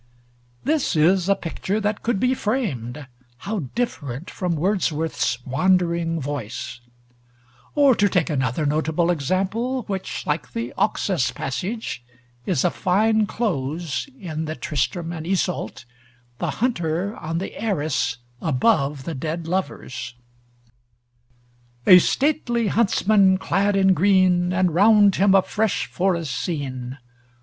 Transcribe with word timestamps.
This 0.63 0.95
is 0.95 1.29
a 1.29 1.35
picture 1.35 1.79
that 1.79 2.01
could 2.01 2.19
be 2.19 2.33
framed: 2.33 3.05
how 3.45 3.69
different 3.75 4.31
from 4.31 4.55
Wordsworth's 4.55 5.37
"wandering 5.45 6.19
voice"! 6.19 6.79
Or 7.75 7.93
to 7.93 8.09
take 8.09 8.27
another 8.27 8.65
notable 8.65 9.11
example, 9.11 9.83
which, 9.83 10.25
like 10.25 10.53
the 10.53 10.73
Oxus 10.75 11.29
passage, 11.29 12.03
is 12.47 12.63
a 12.63 12.71
fine 12.71 13.27
close 13.27 14.07
in 14.19 14.45
the 14.45 14.55
'Tristram 14.55 15.13
and 15.13 15.27
Iseult,' 15.27 15.85
the 16.39 16.49
hunter 16.49 17.15
on 17.17 17.37
the 17.37 17.55
arras 17.61 18.17
above 18.41 19.03
the 19.03 19.13
dead 19.13 19.45
lovers: 19.45 20.15
"A 21.85 21.99
stately 21.99 22.69
huntsman, 22.69 23.37
clad 23.37 23.75
in 23.75 23.93
green, 23.93 24.51
And 24.51 24.73
round 24.73 25.17
him 25.17 25.35
a 25.35 25.43
fresh 25.43 25.85
forest 25.85 26.35
scene. 26.35 26.97